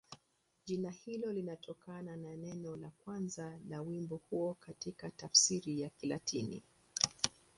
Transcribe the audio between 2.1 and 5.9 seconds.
na neno la kwanza la wimbo huo katika tafsiri ya